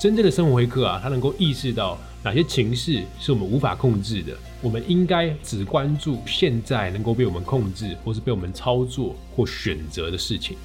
[0.00, 10.56] 真正的生活黑客啊，他能够意识到哪些情势是我们无法控制的，我们应该只关注现在能够被我们控制或是被我们操作或选择的事情。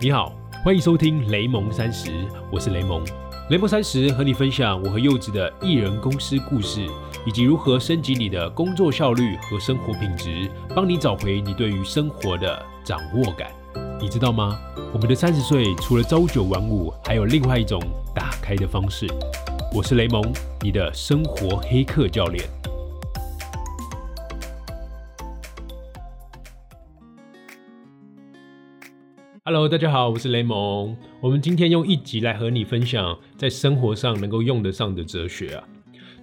[0.00, 0.32] 你好，
[0.64, 2.10] 欢迎收听雷蒙三十，
[2.50, 3.06] 我是雷蒙。
[3.50, 6.84] 雷蒙三十和你分享我和柚子的艺人公司故事，
[7.24, 13.48] 以及如何升级你的工作效率和生活品质，帮你找回你对于生活的掌握感。
[14.00, 14.56] 你知道吗？
[14.94, 17.82] 我们的三十岁除了朝九晚五，还有另外一种
[18.14, 19.08] 打开的方式。
[19.74, 20.22] 我是雷蒙，
[20.62, 22.48] 你的生活黑客教练。
[29.44, 30.96] Hello，大家好，我是雷蒙。
[31.20, 35.64] 我们今天用一集来和你分享在生活上能够用得上的哲学啊。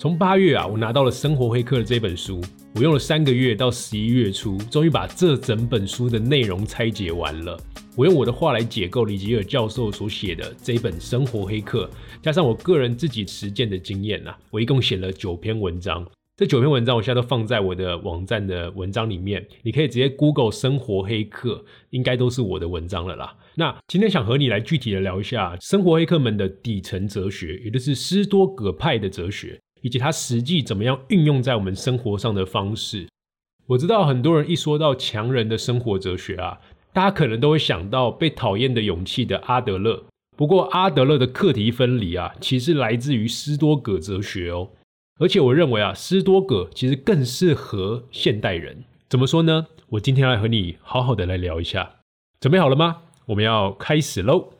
[0.06, 2.40] 从八月啊，我拿到了《生活黑客》的这本书，
[2.76, 7.60] 我用了三个月到十一月初，终于把这整本书的内容拆解完了。
[7.96, 11.88] 我用我的话来解构李吉尔教授所写的这本《生活黑客》，
[12.22, 16.06] 加上我个人自己实践的经验呐，我一共写了九篇文章。
[16.38, 23.36] 这九篇文章我现在都放在我的网站的文章里面，你可以直接 Google 生活黑客，应该都是我的文章了啦。
[23.56, 29.60] 那今天想和你来具体的聊一下生活黑客们的底层哲学，也就是斯多葛派的哲学。
[29.86, 33.08] 以及它实际怎么样运用在我们生活上的方式，
[33.68, 36.60] 我知道很多人一说到强人的生活哲学啊，
[36.92, 40.06] 大家可能都会想到被讨厌的勇气的阿德勒。
[40.36, 44.70] 不过阿德勒的课题分离啊，其实来自于斯多葛哲学哦。
[45.20, 48.86] 而且我认为啊，斯多葛其实更适合现代人。
[49.08, 49.68] 怎么说呢？
[49.90, 51.98] 我今天来和你好好的来聊一下。
[52.40, 53.04] 准备好了吗？
[53.28, 54.55] 我们要开始喽。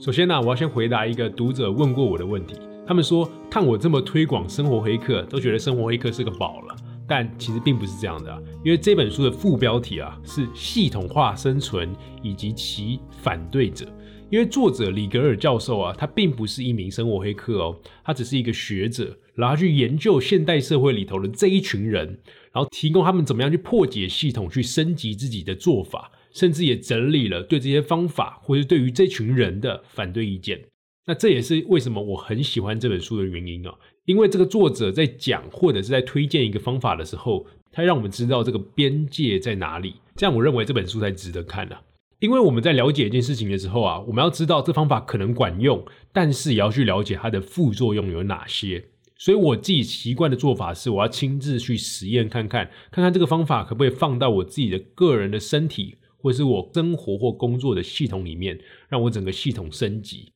[0.00, 2.54] 首先呢，我要先回答一个读者问过我的问题。
[2.86, 6.76] 他们说看我这么推广生活黑客，都觉得生活黑客是个宝了。
[7.06, 13.86] 但其实并不是这样的，因为这本书的副标题啊是系统化生存以及其反对者。
[14.30, 22.06] 因为作者里格尔教授啊，他并不是一名生活黑客哦，他只是一个学者，然后去研究现代社会里头的这一群人，
[22.52, 26.10] 然后提供他们怎么样去破解系统，去升级自己的做法。
[26.32, 30.60] 甚至也整理了对这些方法，或是对于这群人的反对意见。
[31.06, 33.74] 那这也是为什么我很喜欢这本书的原因啊！
[34.04, 39.94] 因为这个作者在讲或者是在推荐一个方法的时候，他让我们知道这个边界在哪里。
[40.14, 41.76] 这样，我认为这本书才值得看呢。
[42.20, 48.84] 因为我们在了解一件事情的时候啊，我们要知道这方法可能管用，但是也要去了解它的副作用有哪些。
[49.16, 55.96] 所以我自己习惯的做法是，我要亲自去实验看看，看看这个方法可不可以放到我自己的个人的身体。
[56.22, 58.58] 或是我生活或工作的系统里面，
[58.88, 60.32] 让我整个系统升级。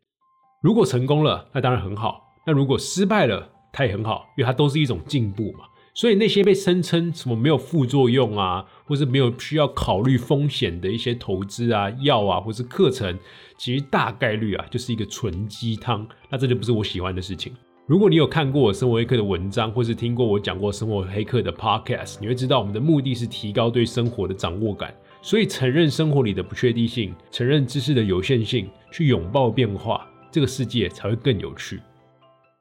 [0.62, 5.66] 如果成功了，那当然很好；那如果失败了，它也很好，因为它都是一种进步嘛。
[5.96, 13.16] 所以那些被声称什么没有副作用啊，或是没有需要考虑风险的一些投资啊、药啊，或是课程，
[13.58, 16.04] 其实大概率啊就是一个纯鸡汤。
[16.30, 17.52] 那这就不是我喜欢的事情。
[17.86, 24.92] 如果你有看过我生活黑客的文章，或是听过我讲过生活黑客的 podcast，你会知道我们的目的是提高对生活的掌握感。
[25.24, 31.80] 所以，承认生活里的不确定性，承认知识的有限性，去拥抱变化，这个世界才会更有趣。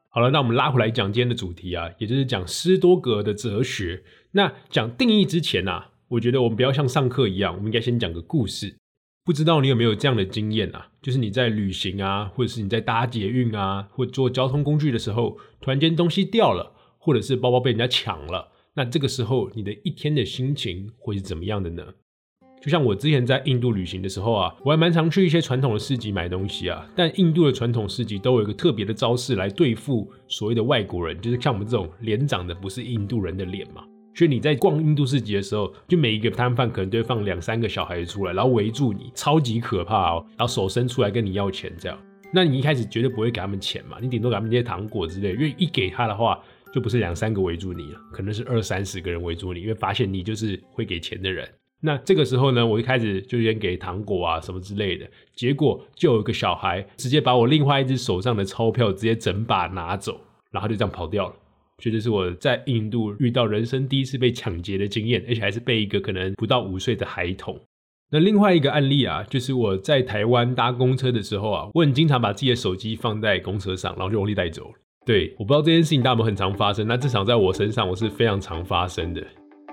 [0.08, 4.02] 好了，那我们拉回来讲今天的主题啊，也就是讲斯多格的哲学。
[4.30, 8.74] 那讲定义之前啊，我觉得我们不要像上课一样，我们应该先讲个故事。
[9.26, 10.88] 不知道你有没有这样的经验啊？
[11.02, 21.84] 就是你在旅行啊，或者是你在搭捷运啊，或坐交通工具的时候，突然间东西掉了，或者是包包被人家抢了，那这个时候你的一天的心情会是怎么样的呢？
[22.64, 26.82] 就像我之前在印度旅行的时候啊，我还蛮常去一些传统的市集买东西啊。
[26.96, 33.84] 但印度的传统市集都有一个特别的招式来对付所谓的外国人，就是像我们这种脸长的不是印度人的脸嘛。
[34.14, 40.24] 所以你在逛印度市集的时候，就每一个摊贩可能都会放两三个小孩子出来，然后围住你，超级可怕哦。
[40.30, 41.98] 然后手伸出来跟你要钱，这样。
[42.32, 45.32] 那你一开始绝对不会给他们钱嘛，你顶多给他们一些糖果之类。
[45.32, 46.40] 因为一给他的话，
[46.72, 51.46] 就不是两三个围住你了，可能是二三十个人围住你，因为发现你就是会给钱的人。
[51.86, 60.18] 那这个时候呢，我一开始就先给糖果啊什么之类的，结果就有一个小孩直接把我另外一只手上的钞票直接整把拿走，
[60.50, 61.34] 然后就这样跑掉了。
[61.76, 67.60] 绝对是我在印度遇到人生第一次被抢劫的经验，而且还是被一个可能不到五岁的孩童。
[68.10, 74.72] 那另外一个案例啊，就是我在台湾搭公车的时候啊，我很经常把自己的手机放在公车上，然后就容易带走。
[75.04, 79.22] 对，我不知道这件事情大家有没有很常发生，那至少在我身上我是非常常发生的。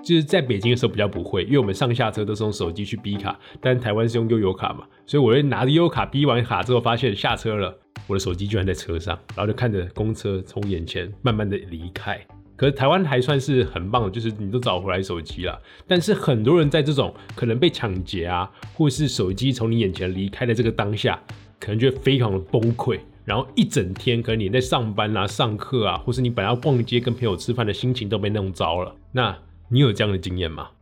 [0.02, 12.20] 就是在北京的时候比较不会，因为我们上下车都是用手机去逼卡，但台湾是用悠游卡嘛，所以我会拿着悠游卡逼完卡之后，发现下车了，我的手机居然在车上，然后就看着公车从眼前慢慢的离开。
[12.54, 15.60] 可是台湾还算是很棒，就是你都找回来手机了。
[15.86, 21.20] 但是很多人在这种可能被抢劫啊，或是手机从你眼前离开的这个当下，
[21.58, 28.94] 可能就会非常的崩溃，然后一整天可能你在上班啊、上课啊，或是你本来要逛街跟朋友吃饭的心情都被弄糟了。
[29.10, 29.36] 那
[29.72, 30.72] 你有这样的经验吗？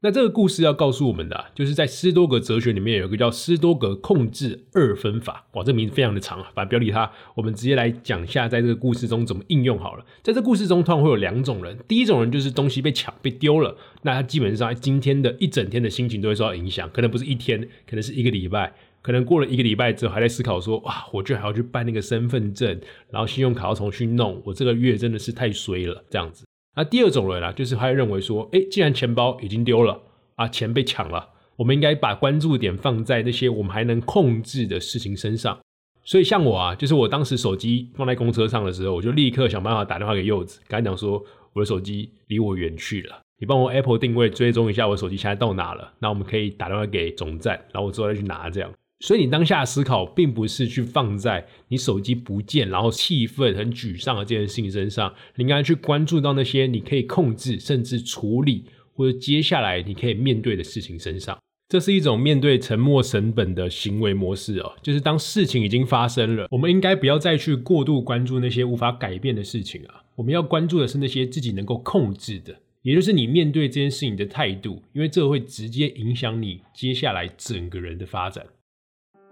[0.00, 5.46] 那这个故事要告诉我们的，就是在斯多格哲学里面有一个叫斯多格控制二分法。
[5.52, 7.08] 哇，这名字非常的长啊，反正不要理它。
[7.36, 10.04] 我们直接来讲一下，在这个故事中怎么应用好了。
[10.24, 11.78] 在这故事中，通常会有两种人。
[11.86, 26.44] 第一种人就是东西被抢、被丢了，那他基本上今天的一整天的心情都会受到影响，可能不是一天，可能是一个礼拜，可能过了一个礼拜之后还在思考说，哇，我居然还要去办那个身份证，然后信用卡要重新弄，我这个月真的是太衰了，这样子。
[26.74, 30.00] 那第二种人啊，就是他认为说，哎，既然钱包已经丢了
[30.36, 35.58] 啊，钱被抢了，我们应该把关注点放在那些我们还能控制的事情身上。
[36.04, 41.22] 所以像我啊，就是我当时手机放在公车上的时候，我就立刻想办法打电话给柚子，跟他讲说，
[41.52, 48.72] 我的手机离我远去了，你帮我 Apple 定位追踪一下我手机现在到哪了，那我们可以打电话给总站，然后我之后再去拿这样。
[49.02, 61.36] 所以你当下思考，并不是去放在你手机不见，然后气愤、很沮丧的这件事情身上，你应该去关注到那些你可以控制、甚至处理，或者接下来你可以面对的事情身上。
[61.68, 78.46] 这是一种面对沉默成本的行为模式哦，就是当事情已经发生了，我们应该不要再去过度关注那些无法改变的事情啊，我们要关注的是那些自己能够控制的，也就是你面对这件事情的态度，因为这会直接影响你接下来整个人的发展。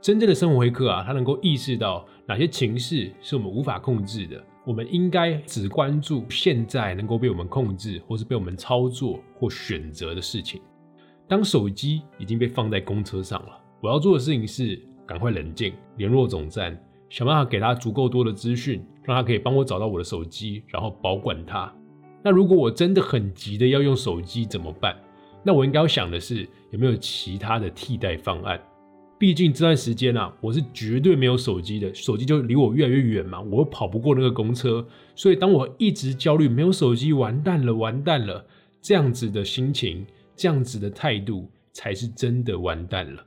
[0.01, 10.61] 真正的生活黑客啊，他能够意识到哪些情绪是我们无法控制的，我们应该只关注现在能够被我们控制或是被我们操作或选择的事情。
[11.29, 21.71] 当手机已经被放在公车上了，我要做的事情是赶快冷静，联络总站，想办法给他足够多的资讯，让他可以帮我找到我的手机，然后保管它。
[22.23, 24.97] 那如果我真的很急的要用手机怎么办？
[25.43, 28.59] 那我应该要想的是有没有其他的替代方案。
[29.21, 38.47] 毕竟这段时间啊，我是绝对没有手机的，手机就离我越来越远嘛，我又跑不过那个公车，所以当我一直焦虑没有手机，完蛋了，完蛋了，
[38.81, 43.27] 这样子的心情，这样子的态度，才是真的完蛋了。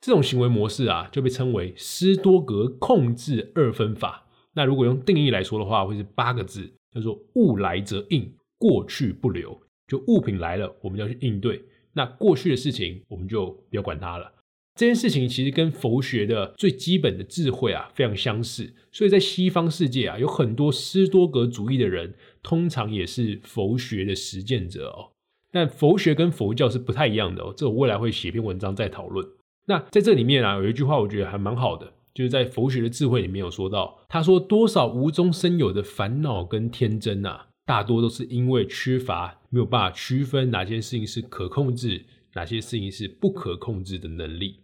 [0.00, 4.28] 这种行为模式啊，就被称为斯多格控制二分法。
[4.54, 9.60] 那如果用定义来说的话，会是八个字，叫做物来则应，过去不留。
[9.88, 11.58] 就物品来了，我们要去应对；
[11.92, 14.30] 那过去的事情，我们就不要管它了。
[14.76, 25.12] 这件事情其实跟佛学的最基本的智慧啊非常相似，所以在西方世界啊有很多斯多格主义的人，通常也是佛学的实践者哦。
[25.50, 29.26] 但佛学跟佛教是不太一样的哦，这我未来会写篇文章再讨论。
[29.66, 44.60] 那在这里面啊有一句话我觉得还蛮好的，就是在佛学的智慧里面有说到，他说多少无中生有的烦恼跟天真啊，大多都是因为缺乏没有办法区分哪些事情是可控制，哪些事情是不可控制的能力。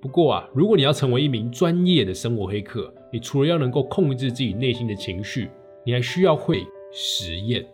[0.00, 5.50] 不过啊，如果你要成为一名专业的生活黑客，你除了要能够控制自己内心的情绪，
[5.84, 7.66] 你还需要会实验。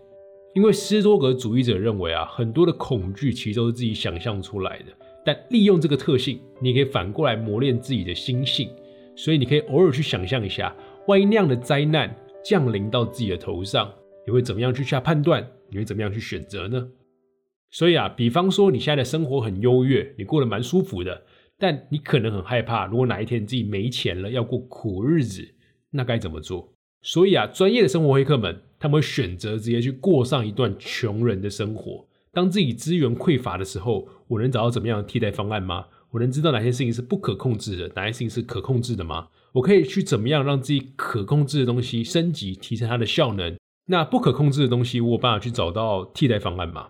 [0.54, 4.84] 因为斯多格主义者认为啊，很多的恐惧其实都是自己想象出来的。
[5.24, 8.70] 但利用这个特性，你可以反过来磨练自己的心性。
[9.16, 10.74] 所以你可以偶尔去想象一下，
[11.06, 13.92] 万一那样的灾难降临到自己的头上，
[14.26, 15.46] 你会怎么样去下判断？
[15.70, 16.88] 你会怎么样去选择呢？
[17.70, 21.22] 所以啊，比方说你现在的生活很优越，你过得蛮舒服的。
[21.58, 25.46] 但你可能很害怕，如果哪一天自己没钱了，要过苦日子，
[25.90, 26.72] 那该怎么做？
[27.02, 32.06] 所以啊，专业的生活黑客们，他们会选择直接去过上一段穷人的生活。
[32.32, 35.86] 当自己资源匮乏的时候，我能找到怎么样的替代方案吗？
[36.10, 39.28] 我能知道哪些事情是不可控制的，哪些事情是可控制的吗？
[39.52, 43.56] 我可以去怎么样让自己可控制的东西升级，提升它的效能？
[43.86, 46.88] 那不可控制的东西，我有办法去找到替代方案吗？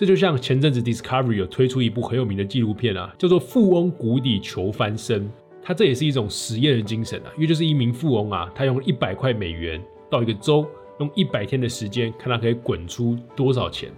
[0.00, 5.28] 这就像前阵子 Discovery 有推出一部很有名的纪录片啊，叫做《富翁谷底求翻身》。
[5.62, 9.78] 它这也是一种实验的精神啊，因为就是一名富翁啊，他用一百块美元
[10.10, 10.66] 到一个州，
[11.00, 13.92] 用一百天的时间，看他可以滚出多少钱。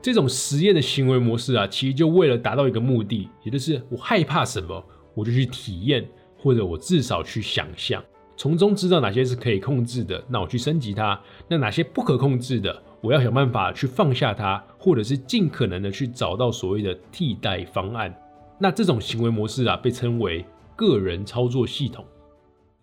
[0.00, 4.80] 这种实验的行为模式啊，其实就为了达到一个目的，也就是我害怕什么，
[5.14, 8.00] 我就去体验，或者我至少去想象，
[8.36, 12.80] 从中知道哪些是可以控制的，那我去升级它；那哪些不可控制的。
[13.00, 18.14] 我要想办法去放下它，或者是尽可能的去找到所谓的替代方案。
[18.58, 20.44] 那这种行为模式啊，被称为
[20.76, 22.04] 个人操作系统。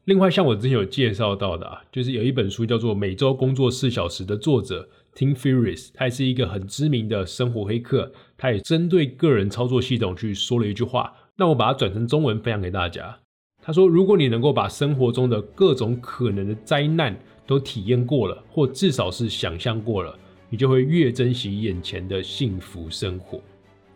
[0.05, 8.11] 另外，像我之前有介绍到的啊，就是有一本书叫做《每周工作四小时》的作者 Tim Ferriss，他也是一个很知名的生活黑客。
[8.37, 13.19] 他也针对个人操作系统去说了一句话，那我把它转成中文分享给大家。
[13.61, 20.13] 他说：“如果你能够把生活中的各种可能的灾难，都体验过了，或至少是想象过了，
[20.49, 23.41] 你就会越珍惜眼前的幸福生活。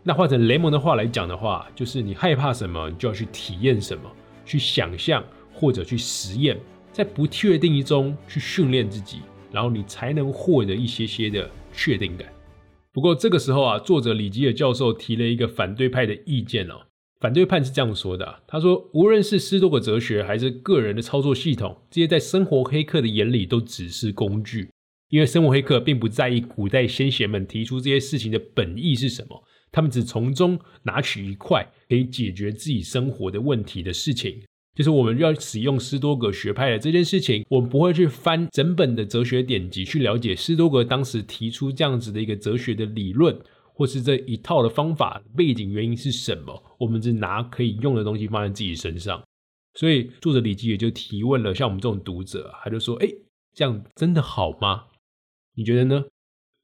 [0.02, 4.10] 那换成雷蒙的话来讲的话，就是你害怕什么，你就要去体验什么，
[4.44, 6.58] 去想象或者去实验，
[6.92, 9.18] 在不确定中去训练自己，
[9.52, 12.26] 然后你才能获得一些些的确定感。
[12.92, 16.74] 不过这个时候啊，作者李吉尔教授提了一个反对派的意见哦。
[17.22, 24.68] 反对派是这样说的：他说，无论是斯多葛哲学还是个人的操作系统，这些在生活黑客的眼里都只是工具，
[25.08, 34.42] 因为生活黑客并不在意古代先贤们提出这些事情的本意是什么，他们只从中拿取一块可以解决自己生活的问题的事情。
[34.74, 43.38] 就是我们要使用斯多葛学派的这件事情，我们不会去翻整本的哲学典籍去了解斯多葛当时提出这样子的一个哲学的理论。
[43.74, 46.62] 或是这一套的方法背景原因是什么？
[46.78, 49.22] 我们只拿可以用的东西放在自己身上，
[49.74, 53.08] 所以作者李基也就提问了，像我们这种读者，他就说：“哎，
[53.54, 54.84] 这样真的好吗？
[55.54, 56.04] 你觉得呢？”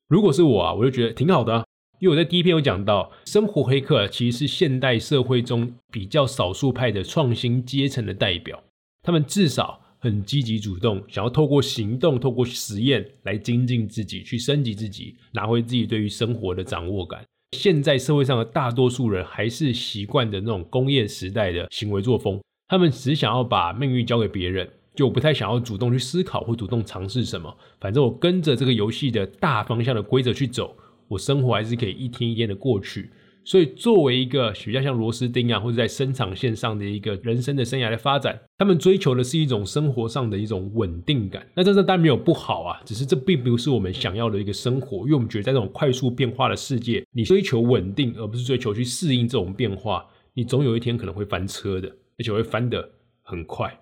[0.09, 1.67] 如果是我啊，我就觉得挺好的，
[2.00, 8.62] 因为我在第一篇有讲到，生活黑客其实是现代社会中比较少数派的创新阶层的代表，
[9.03, 9.83] 他们至少。
[9.99, 17.25] 很积极主动，想要透过行动、透过实验来精进自己，去升级自己，拿回自己对于生活的掌握感。
[17.57, 27.57] 现在社会上的大多数人还是习惯的那种工业时代的行为作风，他们只想要把命运交给别人，就不太想要主动去思考或主动尝试什么。
[27.81, 30.76] 反正我跟着这个游戏的大方向的规则去走，
[31.09, 33.11] 我生活还是可以一天一天的过去。
[33.49, 41.49] 所以，作为一个许家像螺丝钉啊，或者在生产线上的一个人生的生涯的发展，他们追求的是一种生活上的一种稳定感。
[41.55, 51.88] 那这这当然没有不好啊，只是这并不是我们想要的一个生活，因为我们觉得在这种快速变化的世界，你追求稳定，而不是追求去适应这种变化，你总有一天可能会翻车的，
[52.19, 52.87] 而且会翻得
[53.23, 53.75] 很快。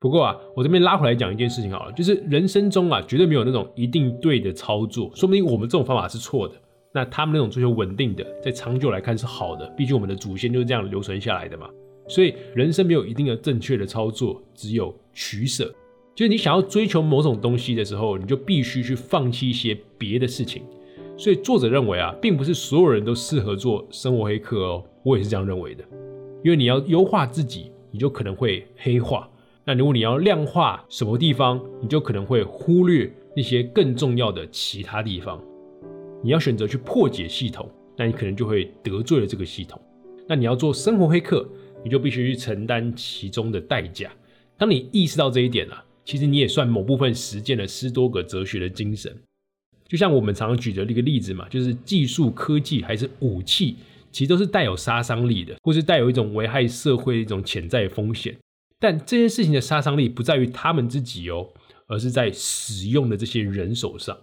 [0.00, 6.54] 不过啊，我这边拉回来讲一件事情好了，就是人生中啊，绝对没有那种一定对的操作，说不定我们这种方法是错的。
[6.92, 11.68] 那他们那种追求稳定的，在长久来看是好的，毕竟我们的祖先就是这样留存下来的嘛。
[12.08, 15.72] 所以人生没有一定的正确的操作，只有取舍。
[16.14, 20.62] 就是你想要追求某种东西的时候，你就必须去放弃一些别的事情。
[21.16, 25.84] 所以作者认为啊，并不是所有人都适合做生活黑客哦，我也是这样认为的。
[26.42, 29.28] 因为你要优化自己，你就可能会黑化；
[29.64, 35.40] 那如果你要量化什么地方，你就可能会忽略那些更重要的其他地方。
[36.28, 37.66] 你要选择去破解系统，
[37.96, 39.80] 那你可能就会得罪了这个系统。
[40.28, 41.48] 那你要做生活黑客，
[41.82, 44.12] 你就必须去承担其中的代价。
[44.58, 49.16] 当你意识到这一点了，其实你也算某部分实践了斯多葛哲学的精神。
[49.86, 53.76] 就像我们常常举的一个例子嘛，就是技术、科技还是武器，
[54.12, 58.36] 其实都是带有杀伤力的，或是带有一种危害社会的一种潜在风险。
[58.78, 61.48] 但这件事情的杀伤力不在于他们自己哦，
[61.86, 64.14] 而是在使用的这些人手上。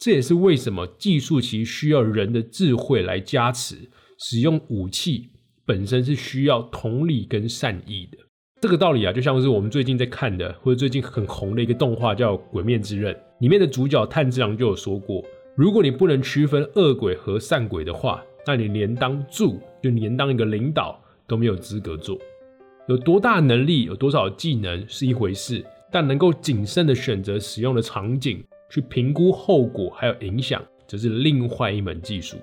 [0.00, 3.76] 这也是为什么技术其实需要人的智慧来加持。
[4.18, 5.28] 使用武器
[5.66, 8.18] 本身是需要同理跟善意的。
[8.62, 15.22] 这个道理啊，就像是我们最近在看的，或者最近很红的一个动画叫《鬼灭之刃》，里面的主角炭治郎就有说过：
[15.54, 22.18] 如果你不能区分恶鬼和善鬼的话，那你连当助，就连当一个领导都没有资格做。
[22.88, 28.42] 有多大能力，有多少技能是一回事，但能够谨慎的选择使用的场景。
[28.70, 32.38] 去评估后果还有影响，则是另外一门技术。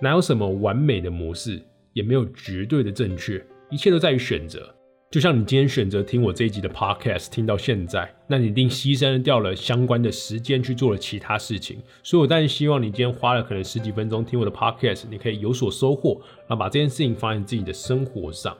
[0.00, 4.74] 哪有什么完美的模式，也没有绝对的正确，一切都在于选择。
[5.10, 11.78] 就像你今天选择听我这一集的 podcast，听到现在，那你一定牺牲掉了相关的时间去做了其他事情。
[12.02, 18.54] 所以我当然希望你今天花了可能十几分钟听我的 podcast，你可以有所收获，然后把这件事情放在自己的生活上。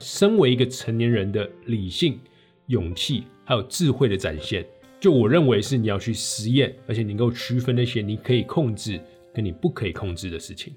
[0.00, 2.18] 身为一个成年人的理性、
[2.66, 4.66] 勇气还有智慧的展现。
[5.06, 9.00] 就我认为是你要去实验，而且能够区分那些你可以控制
[9.32, 10.74] 跟你不可以控制的事情。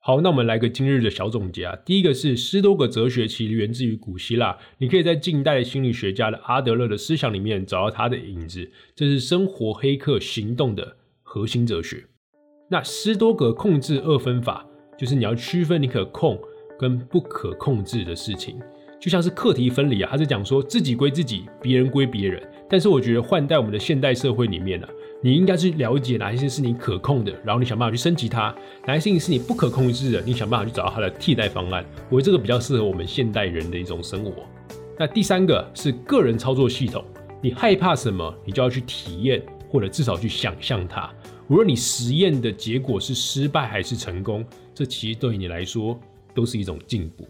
[0.00, 1.76] 好，那我们来个今日的小总结啊。
[1.86, 8.68] 第一个是斯多葛哲学其实源自于古希腊，你可以在近代心理学家的阿德勒的思想里面找到他的影子。
[8.96, 12.04] 这是生活黑客行动的核心哲学。
[12.68, 14.66] 那斯多葛控制二分法，
[14.98, 16.36] 就是你要区分你可控
[16.80, 18.60] 跟不可控制的事情。
[19.04, 22.42] 就像是课题分离啊，他是讲说自己归自己，别人归别人。
[22.70, 24.88] 但是我觉得换在我们的现代社会里面呢，
[25.22, 28.54] 你应该去了解哪些是你可控的，然后你想办法去升级它；
[28.86, 31.84] 哪些事情是你不可控制的，你想办法去找到它的替代方案。
[32.08, 34.32] 我觉得这个比较适合我们现代人的一种生活。
[34.98, 37.04] 那第三个是个人操作系统，
[37.42, 41.12] 你害怕什么，你就要去体验，或者至少去想象它。
[41.48, 44.42] 无论你实验的结果是失败还是成功，
[44.74, 46.00] 这其实对你来说
[46.34, 47.28] 都是一种进步。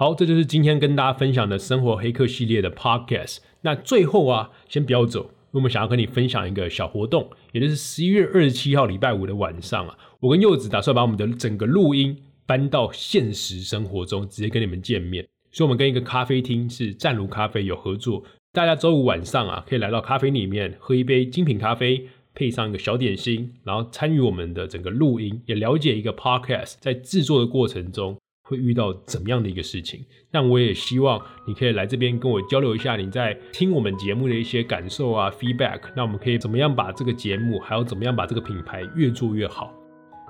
[0.00, 3.38] 好，这就是今天跟大家分享的生活黑客系列的 podcast。
[3.62, 15.26] 那最后啊，先不要走，我们想要跟你分享一个小活动，也就是十一月二十七号礼拜五的晚上啊，我跟柚子打算把我们的整个录音搬到现实生活中，直接跟你们见面。
[15.50, 28.16] 所以，我们跟一个咖啡厅是湛卢咖啡有合作，大家周五晚上啊，可以来到咖啡里面喝一杯精品咖啡，配上一个小点心，然后参与我们的整个录音，也了解一个 podcast 在制作的过程中。
[28.48, 30.04] 会遇到怎么样的一个事情？
[30.30, 35.80] 但我也希望你可以来这边跟我交流一下你在听我们节目的一些感受啊，feedback。
[35.94, 39.72] 那我们可以怎么样把这个节目，还要怎么样把这个品牌越做越好？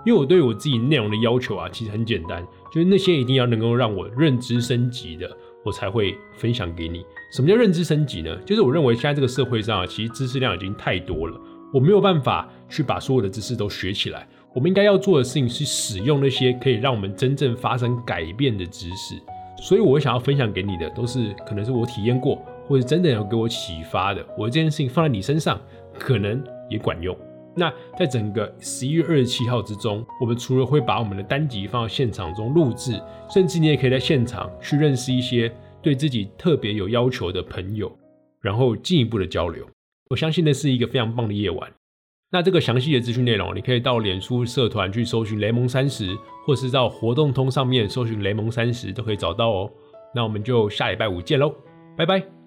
[0.04, 5.28] 因为我对我自己内容的要求啊，其实很简单，就是那些一定要能够让我认知升级的，
[5.64, 7.04] 我才会分享给你。
[7.32, 8.37] 什么叫认知升级呢？
[8.46, 11.38] 就是我认为现在这个社会上啊，其实知识量已经太多了，
[11.72, 14.28] 我没有办法去把所有的知识都学起来。
[14.54, 19.14] 我们应该要做的事情是使用那些可以让我们真正发生改变的知识，
[19.62, 24.26] 所以我想要分享给你的都是可能是我体验过或者真的有给我启发的。
[24.36, 25.60] 我这件事情放在你身上，
[25.98, 27.16] 可能也管用。
[27.54, 35.52] 那在整个十一月二十七号之中，我们除了会把我们的单集放到现场中录制，甚至你也可以在现场去认识一些
[35.82, 37.90] 对自己特别有要求的朋友，
[38.40, 39.66] 然后进一步的交流。
[40.08, 41.70] 我相信那是一个非常棒的夜晚。
[42.30, 49.70] 那这个详细的资讯内容，你可以到脸书社团去搜寻雷蒙三十，或是到活动通上面搜寻雷蒙三十，都可以找到哦。
[50.14, 51.54] 那我们就下礼拜五见喽，
[51.97, 52.38] 拜拜。